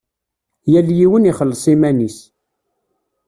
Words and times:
Yal 0.71 0.87
yiwen 0.97 1.29
ixelleṣ 1.31 1.63
iman-is. 1.73 2.17